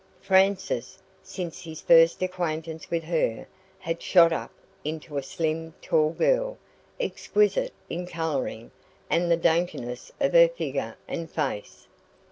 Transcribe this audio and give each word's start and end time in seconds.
Frances, 0.19 0.97
since 1.21 1.61
his 1.61 1.79
first 1.81 2.23
acquaintance 2.23 2.89
with 2.89 3.03
her, 3.03 3.45
had 3.77 4.01
shot 4.01 4.33
up 4.33 4.49
into 4.83 5.15
a 5.15 5.21
slim, 5.21 5.75
tall 5.79 6.09
girl, 6.09 6.57
exquisite 6.99 7.71
in 7.87 8.07
colouring 8.07 8.71
and 9.11 9.29
the 9.29 9.37
daintiness 9.37 10.11
of 10.19 10.33
her 10.33 10.47
figure 10.47 10.97
and 11.07 11.29
face. 11.29 11.85